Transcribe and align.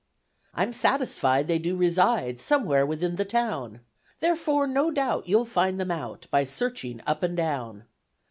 I'm 0.55 0.71
satisfied 0.71 1.47
they 1.47 1.59
do 1.59 1.75
reside 1.75 2.41
Somewhere 2.41 2.87
within 2.87 3.17
the 3.17 3.23
town: 3.23 3.81
Therefore, 4.19 4.65
no 4.65 4.89
doubt, 4.89 5.27
you'll 5.27 5.45
find 5.45 5.79
them 5.79 5.91
out, 5.91 6.25
By 6.31 6.43
searching 6.43 7.03
up 7.05 7.21
and 7.21 7.37
down. 7.37 7.83